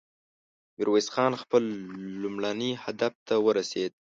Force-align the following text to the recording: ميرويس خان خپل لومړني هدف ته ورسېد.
ميرويس 0.75 1.07
خان 1.13 1.33
خپل 1.43 1.63
لومړني 2.21 2.71
هدف 2.83 3.13
ته 3.27 3.35
ورسېد. 3.45 3.91